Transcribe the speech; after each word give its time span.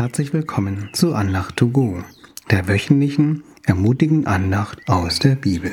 herzlich 0.00 0.32
willkommen 0.32 0.88
zu 0.94 1.14
Andacht 1.14 1.58
to 1.58 1.68
go, 1.68 2.02
der 2.50 2.68
wöchentlichen 2.68 3.44
ermutigenden 3.66 4.26
Andacht 4.26 4.78
aus 4.88 5.18
der 5.18 5.34
Bibel. 5.34 5.72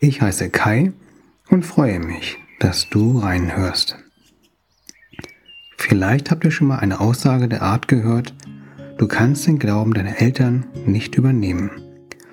Ich 0.00 0.22
heiße 0.22 0.48
Kai 0.48 0.94
und 1.50 1.66
freue 1.66 2.00
mich, 2.00 2.38
dass 2.60 2.88
du 2.88 3.18
reinhörst. 3.18 3.98
Vielleicht 5.76 6.30
habt 6.30 6.46
ihr 6.46 6.50
schon 6.50 6.68
mal 6.68 6.78
eine 6.78 6.98
Aussage 6.98 7.46
der 7.46 7.60
Art 7.60 7.88
gehört, 7.88 8.34
du 8.96 9.06
kannst 9.06 9.46
den 9.46 9.58
Glauben 9.58 9.92
deiner 9.92 10.18
Eltern 10.18 10.64
nicht 10.86 11.14
übernehmen. 11.16 11.70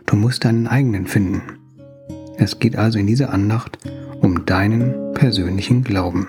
Du 0.06 0.16
musst 0.16 0.46
deinen 0.46 0.68
eigenen 0.68 1.08
finden. 1.08 1.42
Es 2.38 2.60
geht 2.60 2.78
also 2.78 2.98
in 2.98 3.08
dieser 3.08 3.34
Andacht 3.34 3.78
um 4.22 4.46
deinen 4.46 5.14
persönlichen 5.16 5.84
Glauben. 5.84 6.28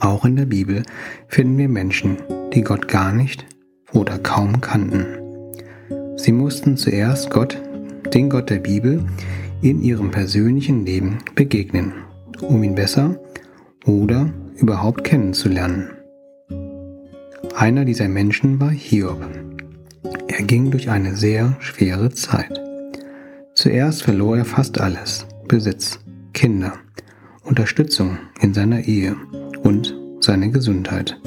Auch 0.00 0.24
in 0.24 0.34
der 0.34 0.46
Bibel 0.46 0.82
finden 1.28 1.56
wir 1.56 1.68
Menschen, 1.68 2.18
die 2.54 2.62
Gott 2.62 2.88
gar 2.88 3.12
nicht 3.12 3.46
oder 3.92 4.18
kaum 4.18 4.60
kannten. 4.60 5.06
Sie 6.16 6.32
mussten 6.32 6.76
zuerst 6.76 7.30
Gott, 7.30 7.60
den 8.12 8.30
Gott 8.30 8.50
der 8.50 8.58
Bibel, 8.58 9.04
in 9.62 9.80
ihrem 9.80 10.10
persönlichen 10.10 10.84
Leben 10.84 11.18
begegnen, 11.34 11.92
um 12.40 12.62
ihn 12.62 12.74
besser 12.74 13.18
oder 13.84 14.32
überhaupt 14.56 15.04
kennenzulernen. 15.04 15.90
Einer 17.54 17.84
dieser 17.84 18.08
Menschen 18.08 18.60
war 18.60 18.70
Hiob. 18.70 19.20
Er 20.28 20.42
ging 20.42 20.70
durch 20.70 20.90
eine 20.90 21.14
sehr 21.14 21.56
schwere 21.60 22.10
Zeit. 22.10 22.60
Zuerst 23.54 24.02
verlor 24.02 24.38
er 24.38 24.44
fast 24.44 24.80
alles, 24.80 25.26
Besitz, 25.46 26.00
Kinder, 26.32 26.74
Unterstützung 27.44 28.18
in 28.40 28.54
seiner 28.54 28.80
Ehe 28.80 29.16
und 29.62 29.94
seine 30.20 30.50
Gesundheit. 30.50 31.20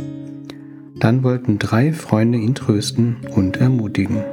Dann 1.05 1.21
wollten 1.23 1.59
drei 1.59 1.93
Freunde 1.93 2.39
ihn 2.39 2.55
trösten 2.55 3.17
und 3.35 3.57
ermutigen. 3.57 4.23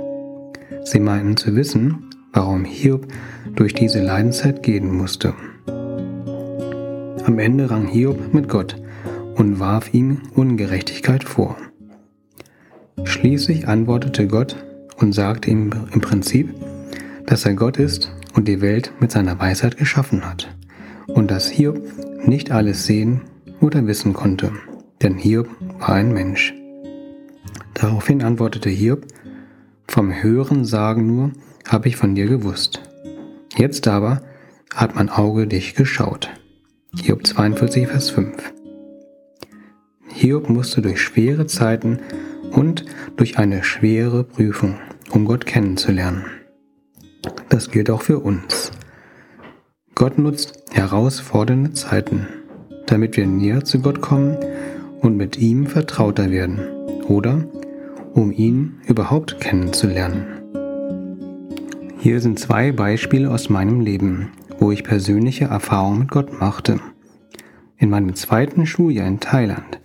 Sie 0.84 1.00
meinten 1.00 1.36
zu 1.36 1.54
wissen, 1.54 2.08
warum 2.32 2.64
Hiob 2.64 3.08
durch 3.54 3.74
diese 3.74 4.00
Leidenszeit 4.00 4.62
gehen 4.62 4.90
musste. 4.90 5.34
Am 7.26 7.38
Ende 7.38 7.70
rang 7.70 7.88
Hiob 7.88 8.32
mit 8.32 8.48
Gott 8.48 8.76
und 9.34 9.60
warf 9.60 9.92
ihm 9.92 10.22
Ungerechtigkeit 10.34 11.24
vor. 11.24 11.58
Schließlich 13.04 13.68
antwortete 13.68 14.26
Gott 14.26 14.56
und 14.96 15.12
sagte 15.12 15.50
ihm 15.50 15.72
im 15.92 16.00
Prinzip, 16.00 16.54
dass 17.26 17.44
er 17.44 17.52
Gott 17.52 17.78
ist 17.78 18.10
und 18.32 18.48
die 18.48 18.62
Welt 18.62 18.92
mit 18.98 19.12
seiner 19.12 19.38
Weisheit 19.38 19.76
geschaffen 19.76 20.24
hat 20.24 20.48
und 21.08 21.30
dass 21.30 21.50
Hiob 21.50 21.78
nicht 22.24 22.50
alles 22.50 22.86
sehen 22.86 23.20
oder 23.60 23.86
wissen 23.86 24.14
konnte, 24.14 24.52
denn 25.02 25.18
Hiob 25.18 25.50
war 25.78 25.96
ein 25.96 26.14
Mensch. 26.14 26.54
Daraufhin 27.74 28.22
antwortete 28.22 28.70
Hiob, 28.70 29.06
vom 29.88 30.22
Hören 30.22 30.64
sagen 30.64 31.06
nur 31.06 31.32
habe 31.68 31.88
ich 31.88 31.96
von 31.96 32.14
dir 32.14 32.26
gewusst. 32.26 32.80
Jetzt 33.56 33.86
aber 33.88 34.22
hat 34.74 34.94
mein 34.94 35.08
Auge 35.08 35.46
dich 35.46 35.74
geschaut. 35.74 36.30
Hiob 36.94 37.26
42, 37.26 37.88
Vers 37.88 38.10
5. 38.10 38.52
Hiob 40.08 40.48
musste 40.48 40.82
durch 40.82 41.00
schwere 41.00 41.46
Zeiten 41.46 41.98
und 42.50 42.84
durch 43.16 43.38
eine 43.38 43.64
schwere 43.64 44.24
Prüfung, 44.24 44.78
um 45.10 45.24
Gott 45.24 45.46
kennenzulernen. 45.46 46.24
Das 47.48 47.70
gilt 47.70 47.90
auch 47.90 48.02
für 48.02 48.18
uns. 48.18 48.70
Gott 49.94 50.18
nutzt 50.18 50.64
herausfordernde 50.70 51.72
Zeiten, 51.72 52.28
damit 52.86 53.16
wir 53.16 53.26
näher 53.26 53.64
zu 53.64 53.80
Gott 53.80 54.00
kommen 54.00 54.36
und 55.00 55.16
mit 55.16 55.38
ihm 55.38 55.66
vertrauter 55.66 56.30
werden 56.30 56.81
oder 57.08 57.44
um 58.14 58.32
ihn 58.32 58.80
überhaupt 58.86 59.40
kennenzulernen. 59.40 60.26
Hier 61.98 62.20
sind 62.20 62.38
zwei 62.38 62.72
Beispiele 62.72 63.30
aus 63.30 63.48
meinem 63.48 63.80
Leben, 63.80 64.32
wo 64.58 64.72
ich 64.72 64.84
persönliche 64.84 65.44
Erfahrungen 65.44 66.00
mit 66.00 66.10
Gott 66.10 66.40
machte. 66.40 66.80
In 67.78 67.90
meinem 67.90 68.14
zweiten 68.14 68.66
Schuljahr 68.66 69.06
in 69.06 69.20
Thailand 69.20 69.80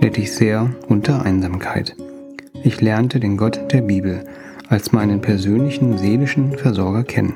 litt 0.00 0.18
ich 0.18 0.32
sehr 0.32 0.70
unter 0.88 1.22
Einsamkeit. 1.22 1.96
Ich 2.62 2.80
lernte 2.80 3.20
den 3.20 3.36
Gott 3.36 3.72
der 3.72 3.82
Bibel 3.82 4.24
als 4.68 4.92
meinen 4.92 5.20
persönlichen 5.20 5.98
seelischen 5.98 6.52
Versorger 6.58 7.04
kennen. 7.04 7.34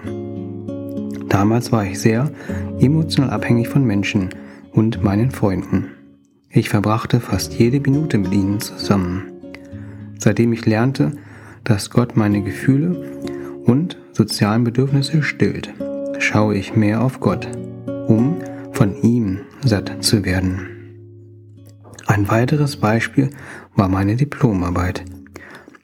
Damals 1.29 1.71
war 1.71 1.85
ich 1.85 2.01
sehr 2.01 2.31
emotional 2.81 3.31
abhängig 3.31 3.69
von 3.69 3.85
Menschen 3.85 4.31
und 4.73 5.03
meinen 5.03 5.31
Freunden. 5.31 5.89
Ich 6.53 6.69
verbrachte 6.69 7.21
fast 7.21 7.55
jede 7.55 7.79
Minute 7.79 8.19
mit 8.19 8.33
ihnen 8.33 8.61
zusammen. 8.61 9.23
Seitdem 10.19 10.53
ich 10.53 10.67
lernte, 10.67 11.13
dass 11.63 11.91
Gott 11.91 12.17
meine 12.17 12.43
Gefühle 12.43 13.21
und 13.67 13.97
sozialen 14.13 14.65
Bedürfnisse 14.65 15.23
stillt, 15.23 15.73
schaue 16.19 16.57
ich 16.57 16.75
mehr 16.75 17.03
auf 17.03 17.21
Gott, 17.21 17.47
um 18.09 18.39
von 18.73 19.01
ihm 19.01 19.43
satt 19.65 20.03
zu 20.03 20.25
werden. 20.25 20.67
Ein 22.09 22.29
weiteres 22.29 22.79
Beispiel 22.79 23.31
war 23.77 23.89
meine 23.89 24.17
Diplomarbeit. 24.17 25.05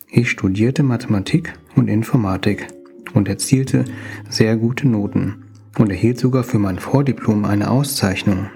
Ich 0.09 0.31
studierte 0.31 0.83
Mathematik 0.83 1.53
und 1.77 1.87
Informatik 1.87 2.67
und 3.15 3.29
erzielte 3.29 3.85
sehr 4.29 4.57
gute 4.57 4.89
Noten 4.89 5.45
und 5.79 5.91
erhielt 5.91 6.19
sogar 6.19 6.43
für 6.43 6.59
mein 6.59 6.81
Vordiplom 6.81 7.45
eine 7.45 7.71
Auszeichnung. 7.71 8.49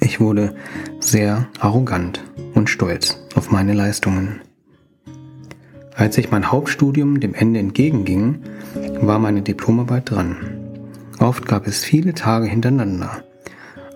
Ich 0.00 0.20
wurde 0.20 0.54
sehr 1.02 1.48
arrogant 1.60 2.22
und 2.54 2.70
stolz 2.70 3.18
auf 3.34 3.50
meine 3.50 3.74
Leistungen. 3.74 4.40
Als 5.94 6.16
ich 6.16 6.30
mein 6.30 6.50
Hauptstudium 6.50 7.20
dem 7.20 7.34
Ende 7.34 7.60
entgegenging, 7.60 8.38
war 9.00 9.18
meine 9.18 9.42
Diplomarbeit 9.42 10.10
dran. 10.10 10.36
Oft 11.18 11.46
gab 11.46 11.66
es 11.66 11.84
viele 11.84 12.14
Tage 12.14 12.46
hintereinander, 12.46 13.22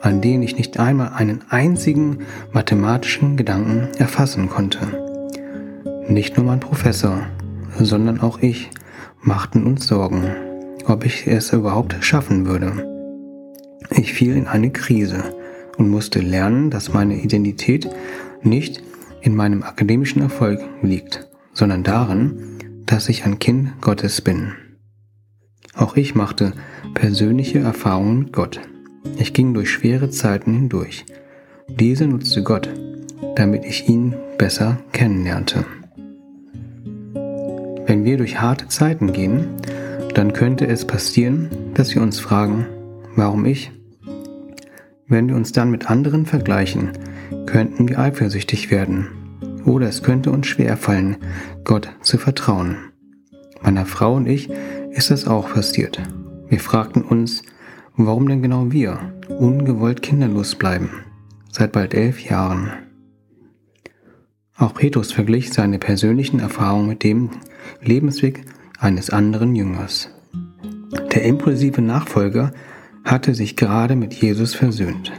an 0.03 0.21
denen 0.21 0.43
ich 0.43 0.59
nicht 0.59 0.79
einmal 0.79 1.13
einen 1.15 1.43
einzigen 1.49 2.19
mathematischen 2.53 3.37
Gedanken 3.37 3.89
erfassen 3.99 4.49
konnte. 4.49 4.87
Nicht 6.09 6.37
nur 6.37 6.47
mein 6.47 6.61
Professor, 6.61 7.23
sondern 7.79 8.21
auch 8.21 8.41
ich 8.41 8.71
machten 9.23 9.65
uns 9.65 9.87
Sorgen, 9.87 10.25
ob 10.87 11.05
ich 11.05 11.27
es 11.27 11.53
überhaupt 11.53 11.97
schaffen 12.01 12.47
würde. 12.47 12.87
Ich 13.91 14.13
fiel 14.13 14.37
in 14.37 14.47
eine 14.47 14.71
Krise 14.71 15.25
und 15.77 15.91
musste 15.91 16.21
lernen, 16.21 16.71
dass 16.71 16.93
meine 16.93 17.21
Identität 17.21 17.89
nicht 18.43 18.83
in 19.21 19.35
meinem 19.35 19.63
akademischen 19.63 20.23
Erfolg 20.23 20.61
liegt, 20.83 21.29
sondern 21.53 21.83
darin, 21.83 22.59
dass 22.87 23.09
ich 23.09 23.25
ein 23.25 23.39
Kind 23.39 23.81
Gottes 23.81 24.21
bin. 24.21 24.53
Auch 25.75 25.97
ich 25.97 26.15
machte 26.15 26.53
persönliche 26.95 27.59
Erfahrungen 27.59 28.21
mit 28.21 28.33
Gott. 28.33 28.61
Ich 29.19 29.33
ging 29.33 29.53
durch 29.53 29.71
schwere 29.71 30.11
Zeiten 30.11 30.55
hindurch. 30.55 31.05
Diese 31.69 32.07
nutzte 32.07 32.43
Gott, 32.43 32.69
damit 33.35 33.65
ich 33.65 33.89
ihn 33.89 34.15
besser 34.39 34.79
kennenlernte. 34.93 35.65
Wenn 37.87 38.05
wir 38.05 38.17
durch 38.17 38.41
harte 38.41 38.69
Zeiten 38.69 39.13
gehen, 39.13 39.49
dann 40.15 40.33
könnte 40.33 40.67
es 40.67 40.87
passieren, 40.87 41.51
dass 41.75 41.95
wir 41.95 42.03
uns 42.03 42.19
fragen, 42.19 42.67
warum 43.15 43.45
ich? 43.45 43.71
Wenn 45.09 45.29
wir 45.29 45.37
uns 45.37 45.53
dann 45.53 45.71
mit 45.71 45.89
anderen 45.89 46.27
vergleichen, 46.27 46.91
könnten 47.47 47.89
wir 47.89 48.01
eifersüchtig 48.01 48.73
werden. 48.73 49.07
Oder 49.65 49.89
es 49.89 50.03
könnte 50.03 50.33
uns 50.33 50.49
schwerfallen, 50.49 51.19
Gott 51.63 51.91
zu 52.03 52.19
vertrauen. 52.19 52.77
Meiner 53.63 53.87
Frau 53.87 54.15
und 54.15 54.27
ich 54.27 54.51
ist 54.91 55.13
das 55.13 55.27
auch 55.27 55.53
passiert. 55.53 56.01
Wir 56.49 56.59
fragten 56.59 57.03
uns, 57.03 57.43
warum 57.97 58.29
denn 58.29 58.43
genau 58.43 58.73
wir 58.73 58.99
ungewollt 59.29 60.03
kinderlos 60.03 60.57
bleiben, 60.57 60.91
seit 61.53 61.71
bald 61.71 61.95
elf 61.95 62.21
Jahren. 62.21 62.73
Auch 64.57 64.75
Petrus 64.75 65.13
verglich 65.13 65.53
seine 65.53 65.79
persönlichen 65.79 66.41
Erfahrungen 66.41 66.89
mit 66.89 67.05
dem 67.05 67.31
Lebensweg 67.81 68.45
eines 68.81 69.11
anderen 69.11 69.55
Jüngers. 69.55 70.11
Der 71.13 71.25
impulsive 71.25 71.83
Nachfolger 71.83 72.53
hatte 73.07 73.35
sich 73.35 73.57
gerade 73.57 73.97
mit 73.97 74.13
Jesus 74.13 74.55
versöhnt. 74.55 75.13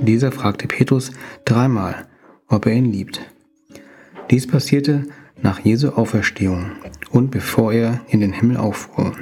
Dieser 0.00 0.32
fragte 0.32 0.68
Petrus 0.68 1.10
dreimal, 1.44 2.06
ob 2.46 2.66
er 2.66 2.72
ihn 2.72 2.90
liebt. 2.90 3.20
Dies 4.30 4.46
passierte 4.46 5.04
nach 5.42 5.58
Jesu 5.58 5.90
Auferstehung 5.90 6.72
und 7.10 7.30
bevor 7.30 7.72
er 7.72 8.00
in 8.08 8.20
den 8.20 8.32
Himmel 8.32 8.56
auffuhr. 8.56 9.12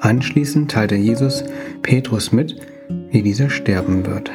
Anschließend 0.00 0.70
teilte 0.70 0.96
Jesus 0.96 1.44
Petrus 1.82 2.32
mit, 2.32 2.56
wie 3.10 3.22
dieser 3.22 3.50
sterben 3.50 4.06
wird. 4.06 4.30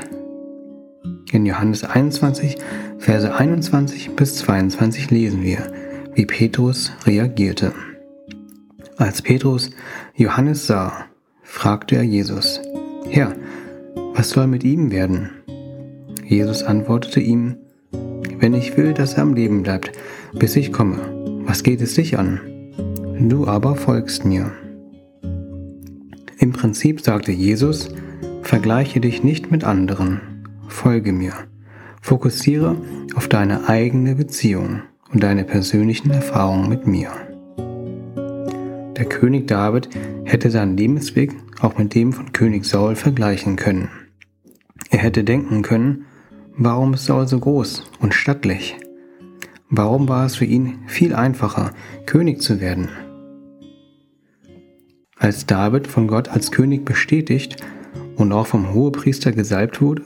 In 1.32 1.46
Johannes 1.46 1.84
21, 1.84 2.58
Verse 3.00 3.34
21 3.34 4.12
bis 4.16 4.36
22 4.36 5.12
lesen 5.12 5.44
wir, 5.44 5.74
wie 6.14 6.26
Petrus 6.26 6.94
reagierte. 7.06 7.74
Als 8.98 9.22
Petrus 9.22 9.72
Johannes 10.16 10.68
sah, 10.68 11.06
fragte 11.54 11.96
er 11.96 12.04
Jesus, 12.04 12.60
Herr, 13.08 13.36
was 14.16 14.32
soll 14.32 14.48
mit 14.48 14.64
ihm 14.64 14.92
werden? 14.92 15.30
Jesus 16.26 16.64
antwortete 16.64 17.20
ihm, 17.20 17.58
wenn 18.40 18.56
ich 18.56 18.76
will, 18.76 18.94
dass 18.94 19.14
er 19.14 19.22
am 19.22 19.36
Leben 19.36 19.62
bleibt, 19.62 19.92
bis 20.34 20.56
ich 20.56 20.74
komme. 20.74 20.98
Was 21.46 21.62
geht 21.62 21.80
es 21.80 21.94
dich 21.94 22.18
an? 22.18 22.42
Du 23.30 23.48
aber 23.48 23.76
folgst 23.76 24.26
mir. 24.26 24.52
Im 26.40 26.54
Prinzip 26.54 27.02
sagte 27.02 27.32
Jesus, 27.32 27.90
vergleiche 28.42 29.00
dich 29.00 29.24
nicht 29.24 29.52
mit 29.52 29.64
anderen, 29.64 30.22
folge 30.68 31.14
mir. 31.14 31.34
Fokussiere 32.02 32.76
auf 33.16 33.28
deine 33.28 33.70
eigene 33.70 34.16
Beziehung 34.16 34.82
und 35.14 35.22
deine 35.22 35.44
persönlichen 35.44 36.10
Erfahrungen 36.10 36.68
mit 36.68 36.88
mir. 36.88 37.12
Der 38.98 39.06
König 39.06 39.48
David 39.48 39.90
hätte 40.24 40.52
seinen 40.52 40.78
Lebensweg 40.78 41.34
auch 41.62 41.78
mit 41.78 41.96
dem 41.96 42.14
von 42.14 42.32
König 42.32 42.66
Saul 42.66 42.96
vergleichen 42.96 43.56
können. 43.56 43.90
Er 44.90 45.00
hätte 45.00 45.24
denken 45.24 45.64
können, 45.64 46.06
warum 46.56 46.94
ist 46.94 47.06
Saul 47.06 47.28
so 47.28 47.40
groß 47.40 47.90
und 48.00 48.14
stattlich? 48.14 48.78
Warum 49.70 50.08
war 50.08 50.26
es 50.26 50.36
für 50.36 50.46
ihn 50.46 50.80
viel 50.86 51.16
einfacher, 51.16 51.72
König 52.06 52.42
zu 52.42 52.62
werden? 52.62 52.90
Als 55.18 55.48
David 55.48 55.88
von 55.88 56.08
Gott 56.08 56.30
als 56.30 56.52
König 56.52 56.86
bestätigt 56.86 57.58
und 58.16 58.32
auch 58.32 58.46
vom 58.46 58.74
Hohepriester 58.74 59.32
gesalbt 59.32 59.82
wurde, 59.82 60.04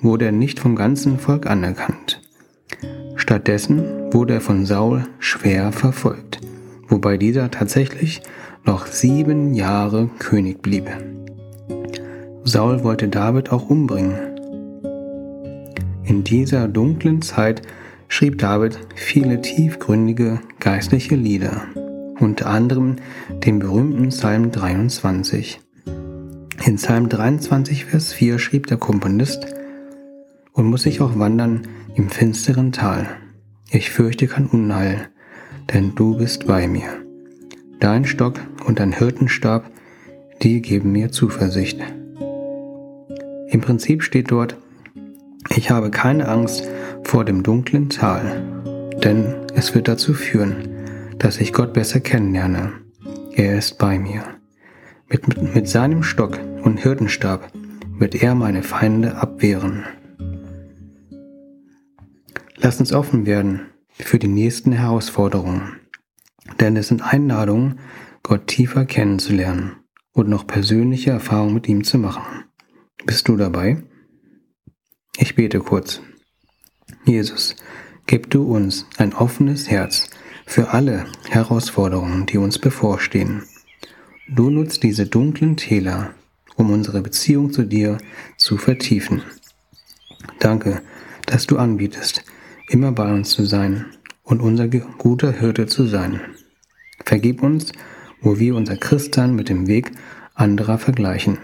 wurde 0.00 0.26
er 0.26 0.32
nicht 0.32 0.60
vom 0.60 0.76
ganzen 0.76 1.18
Volk 1.18 1.46
anerkannt. 1.46 2.20
Stattdessen 3.16 4.12
wurde 4.12 4.34
er 4.34 4.40
von 4.40 4.66
Saul 4.66 5.04
schwer 5.18 5.72
verfolgt, 5.72 6.40
wobei 6.88 7.16
dieser 7.16 7.50
tatsächlich 7.50 8.22
noch 8.64 8.86
sieben 8.86 9.54
Jahre 9.54 10.08
König 10.18 10.62
blieb. 10.62 10.90
Saul 12.44 12.82
wollte 12.82 13.08
David 13.08 13.52
auch 13.52 13.68
umbringen. 13.68 14.16
In 16.04 16.24
dieser 16.24 16.68
dunklen 16.68 17.20
Zeit 17.22 17.62
schrieb 18.08 18.38
David 18.38 18.78
viele 18.94 19.42
tiefgründige 19.42 20.40
geistliche 20.58 21.14
Lieder, 21.14 21.62
unter 22.18 22.46
anderem 22.46 22.96
den 23.44 23.58
berühmten 23.58 24.08
Psalm 24.08 24.50
23. 24.50 25.60
In 26.64 26.76
Psalm 26.76 27.08
23, 27.08 27.84
Vers 27.84 28.12
4 28.12 28.38
schrieb 28.38 28.66
der 28.66 28.78
Komponist, 28.78 29.46
und 30.52 30.66
muss 30.66 30.86
ich 30.86 31.00
auch 31.00 31.16
wandern 31.18 31.68
im 31.94 32.08
finsteren 32.10 32.72
Tal. 32.72 33.06
Ich 33.70 33.90
fürchte 33.90 34.26
kein 34.26 34.46
Unheil, 34.46 35.08
denn 35.72 35.94
du 35.94 36.16
bist 36.16 36.46
bei 36.46 36.66
mir. 36.66 36.88
Dein 37.80 38.04
Stock 38.04 38.40
und 38.66 38.80
dein 38.80 38.92
Hirtenstab, 38.92 39.70
die 40.42 40.62
geben 40.62 40.92
mir 40.92 41.10
Zuversicht. 41.12 41.80
Im 43.48 43.60
Prinzip 43.60 44.02
steht 44.02 44.30
dort, 44.30 44.56
ich 45.54 45.70
habe 45.70 45.90
keine 45.90 46.28
Angst 46.28 46.68
vor 47.04 47.24
dem 47.24 47.42
dunklen 47.42 47.88
Tal, 47.88 48.42
denn 49.02 49.34
es 49.54 49.74
wird 49.74 49.88
dazu 49.88 50.14
führen, 50.14 50.68
dass 51.18 51.38
ich 51.38 51.52
Gott 51.52 51.72
besser 51.72 52.00
kennenlerne. 52.00 52.72
Er 53.32 53.58
ist 53.58 53.78
bei 53.78 53.98
mir. 53.98 54.24
Mit, 55.08 55.28
mit, 55.28 55.54
mit 55.54 55.68
seinem 55.68 56.02
Stock 56.02 56.38
und 56.62 56.78
Hirtenstab 56.78 57.50
wird 57.98 58.22
er 58.22 58.34
meine 58.34 58.62
Feinde 58.62 59.16
abwehren. 59.16 59.84
Lass 62.56 62.80
uns 62.80 62.92
offen 62.92 63.24
werden 63.24 63.60
für 63.98 64.18
die 64.18 64.28
nächsten 64.28 64.72
Herausforderungen, 64.72 65.80
denn 66.60 66.76
es 66.76 66.88
sind 66.88 67.02
Einladungen, 67.02 67.80
Gott 68.22 68.46
tiefer 68.46 68.84
kennenzulernen 68.84 69.76
und 70.12 70.28
noch 70.28 70.46
persönliche 70.46 71.10
Erfahrungen 71.10 71.54
mit 71.54 71.68
ihm 71.68 71.84
zu 71.84 71.98
machen. 71.98 72.44
Bist 73.06 73.28
du 73.28 73.36
dabei? 73.36 73.82
Ich 75.16 75.34
bete 75.34 75.60
kurz. 75.60 76.00
Jesus, 77.04 77.56
gib 78.06 78.30
du 78.30 78.44
uns 78.44 78.86
ein 78.98 79.14
offenes 79.14 79.70
Herz 79.70 80.10
für 80.46 80.70
alle 80.70 81.06
Herausforderungen, 81.28 82.26
die 82.26 82.38
uns 82.38 82.58
bevorstehen. 82.58 83.42
Du 84.28 84.50
nutzt 84.50 84.82
diese 84.82 85.06
dunklen 85.06 85.56
Täler, 85.56 86.14
um 86.56 86.70
unsere 86.70 87.02
Beziehung 87.02 87.52
zu 87.52 87.62
dir 87.62 87.98
zu 88.36 88.58
vertiefen. 88.58 89.22
Danke, 90.38 90.82
dass 91.26 91.46
du 91.46 91.58
anbietest, 91.58 92.24
immer 92.68 92.92
bei 92.92 93.12
uns 93.12 93.30
zu 93.30 93.44
sein 93.44 93.86
und 94.22 94.40
unser 94.40 94.68
guter 94.68 95.32
Hirte 95.32 95.66
zu 95.66 95.86
sein. 95.86 96.20
Vergib 97.04 97.42
uns, 97.42 97.72
wo 98.20 98.38
wir 98.38 98.54
unser 98.54 98.76
Christsein 98.76 99.34
mit 99.34 99.48
dem 99.48 99.66
Weg 99.66 99.92
anderer 100.34 100.78
vergleichen. 100.78 101.38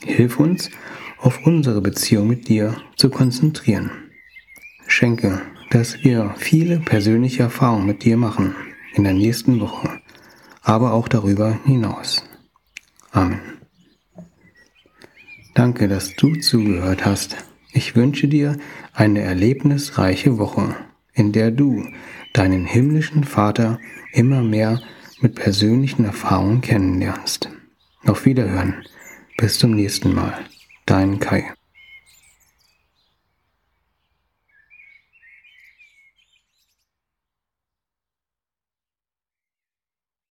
Hilf 0.00 0.38
uns, 0.38 0.70
auf 1.18 1.46
unsere 1.46 1.80
Beziehung 1.80 2.28
mit 2.28 2.48
dir 2.48 2.76
zu 2.96 3.10
konzentrieren. 3.10 3.90
Schenke, 4.86 5.42
dass 5.70 6.04
wir 6.04 6.34
viele 6.36 6.78
persönliche 6.78 7.44
Erfahrungen 7.44 7.86
mit 7.86 8.04
dir 8.04 8.16
machen 8.16 8.54
in 8.94 9.04
der 9.04 9.14
nächsten 9.14 9.60
Woche, 9.60 10.00
aber 10.62 10.92
auch 10.92 11.08
darüber 11.08 11.58
hinaus. 11.64 12.22
Amen. 13.10 13.40
Danke, 15.54 15.88
dass 15.88 16.14
du 16.16 16.36
zugehört 16.36 17.04
hast. 17.06 17.36
Ich 17.76 17.94
wünsche 17.94 18.26
dir 18.26 18.56
eine 18.94 19.20
erlebnisreiche 19.20 20.38
Woche, 20.38 20.74
in 21.12 21.32
der 21.32 21.50
du 21.50 21.86
deinen 22.32 22.64
himmlischen 22.64 23.22
Vater 23.22 23.78
immer 24.12 24.40
mehr 24.42 24.80
mit 25.20 25.34
persönlichen 25.34 26.06
Erfahrungen 26.06 26.62
kennenlernst. 26.62 27.50
Auf 28.06 28.24
Wiederhören. 28.24 28.82
Bis 29.36 29.58
zum 29.58 29.72
nächsten 29.72 30.14
Mal. 30.14 30.38
Dein 30.86 31.20
Kai. 31.20 31.52